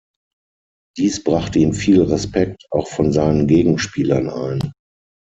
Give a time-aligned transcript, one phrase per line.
[0.97, 4.71] Dies brachte ihm viel Respekt, auch von seinen Gegenspielern ein.